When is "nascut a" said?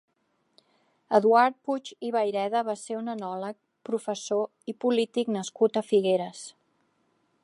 5.37-5.85